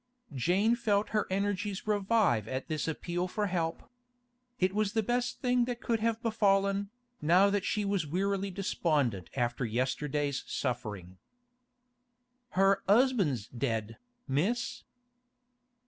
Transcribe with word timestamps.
Jane 0.33 0.75
felt 0.75 1.09
her 1.09 1.27
energies 1.29 1.85
revive 1.85 2.47
at 2.47 2.67
this 2.67 2.87
appeal 2.87 3.27
for 3.27 3.45
help. 3.45 3.83
It 4.57 4.73
was 4.73 4.93
the 4.93 5.03
best 5.03 5.41
thing 5.41 5.65
that 5.65 5.79
could 5.79 5.99
have 5.99 6.23
befallen, 6.23 6.89
now 7.21 7.51
that 7.51 7.63
she 7.65 7.85
was 7.85 8.07
wearily 8.07 8.49
despondent 8.49 9.29
after 9.35 9.63
yesterday's 9.63 10.43
suffering. 10.47 11.17
'Her 12.57 12.81
'usband's 12.89 13.45
dead, 13.49 13.97
Miss. 14.27 14.81